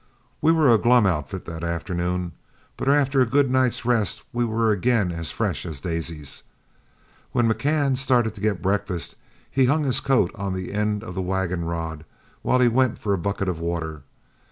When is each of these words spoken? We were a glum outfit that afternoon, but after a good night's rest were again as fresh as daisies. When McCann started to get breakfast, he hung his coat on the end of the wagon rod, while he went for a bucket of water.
We 0.41 0.51
were 0.51 0.71
a 0.71 0.79
glum 0.79 1.05
outfit 1.05 1.45
that 1.45 1.63
afternoon, 1.63 2.31
but 2.75 2.89
after 2.89 3.21
a 3.21 3.25
good 3.27 3.51
night's 3.51 3.85
rest 3.85 4.23
were 4.33 4.71
again 4.71 5.11
as 5.11 5.29
fresh 5.29 5.63
as 5.63 5.79
daisies. 5.79 6.41
When 7.33 7.47
McCann 7.47 7.95
started 7.95 8.33
to 8.33 8.41
get 8.41 8.63
breakfast, 8.63 9.15
he 9.51 9.65
hung 9.65 9.83
his 9.83 9.99
coat 9.99 10.31
on 10.33 10.55
the 10.55 10.73
end 10.73 11.03
of 11.03 11.13
the 11.13 11.21
wagon 11.21 11.65
rod, 11.65 12.03
while 12.41 12.57
he 12.59 12.67
went 12.67 12.97
for 12.97 13.13
a 13.13 13.17
bucket 13.19 13.47
of 13.47 13.59
water. 13.59 14.01